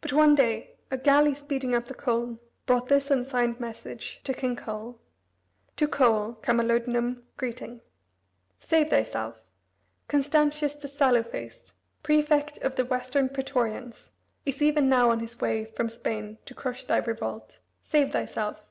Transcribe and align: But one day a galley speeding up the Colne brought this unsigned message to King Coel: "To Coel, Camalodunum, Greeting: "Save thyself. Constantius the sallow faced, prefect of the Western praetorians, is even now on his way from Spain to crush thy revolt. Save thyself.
But 0.00 0.14
one 0.14 0.34
day 0.34 0.78
a 0.90 0.96
galley 0.96 1.34
speeding 1.34 1.74
up 1.74 1.84
the 1.84 1.92
Colne 1.92 2.38
brought 2.64 2.88
this 2.88 3.10
unsigned 3.10 3.60
message 3.60 4.22
to 4.24 4.32
King 4.32 4.56
Coel: 4.56 4.98
"To 5.76 5.86
Coel, 5.86 6.36
Camalodunum, 6.40 7.24
Greeting: 7.36 7.82
"Save 8.58 8.88
thyself. 8.88 9.42
Constantius 10.08 10.76
the 10.76 10.88
sallow 10.88 11.22
faced, 11.22 11.74
prefect 12.02 12.56
of 12.62 12.76
the 12.76 12.86
Western 12.86 13.28
praetorians, 13.28 14.12
is 14.46 14.62
even 14.62 14.88
now 14.88 15.10
on 15.10 15.20
his 15.20 15.38
way 15.42 15.66
from 15.66 15.90
Spain 15.90 16.38
to 16.46 16.54
crush 16.54 16.86
thy 16.86 16.96
revolt. 16.96 17.60
Save 17.82 18.12
thyself. 18.12 18.64